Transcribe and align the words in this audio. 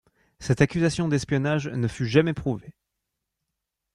Cette 0.39 0.61
accusation 0.61 1.07
d'espionnage 1.07 1.67
ne 1.67 1.87
fut 1.87 2.07
jamais 2.07 2.33
prouvée. 2.33 2.73